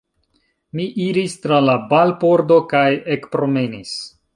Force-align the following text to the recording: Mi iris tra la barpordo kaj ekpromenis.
Mi 0.79 0.87
iris 1.09 1.37
tra 1.45 1.61
la 1.67 1.77
barpordo 1.95 2.61
kaj 2.77 2.87
ekpromenis. 3.19 3.99